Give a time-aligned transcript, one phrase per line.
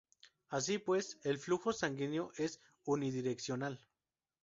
[0.49, 3.85] Así pues, el flujo sanguíneo es unidireccional.